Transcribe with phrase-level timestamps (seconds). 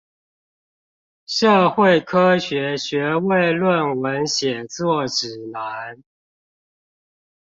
[1.27, 6.01] 社會科學學位論文寫作指南